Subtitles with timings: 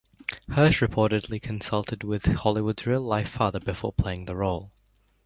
[0.55, 4.71] Hirsch reportedly consulted with Hollywood's real life father before playing the role.